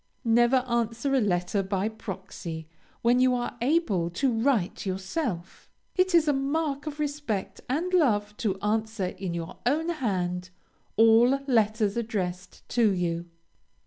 [0.25, 2.67] Never answer a letter by proxy,
[3.03, 5.69] when you are able to write yourself.
[5.95, 10.49] It is a mark of respect and love, to answer, in your own hand,
[10.97, 13.27] all letters addressed to you.